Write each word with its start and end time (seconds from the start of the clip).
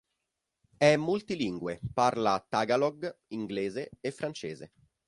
È 0.79 0.95
multilingue: 0.95 1.79
parla 1.93 2.43
tagalog, 2.49 3.19
inglese 3.33 3.91
e 4.01 4.09
francese. 4.09 4.71